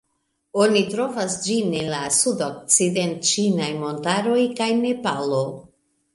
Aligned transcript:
Oni 0.61 0.79
trovas 0.93 1.35
ĝin 1.47 1.75
en 1.81 1.91
la 1.91 1.99
Sudokcident-ĉinaj 2.21 3.69
Montaroj 3.83 4.41
kaj 4.63 4.73
Nepalo. 4.83 5.45